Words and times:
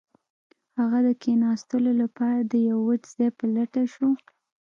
هغه 0.79 0.99
د 1.07 1.09
کښیناستلو 1.21 1.91
لپاره 2.01 2.39
د 2.51 2.53
یو 2.69 2.77
وچ 2.87 3.03
ځای 3.15 3.29
په 3.37 3.45
لټه 3.55 3.83
شو 3.93 4.09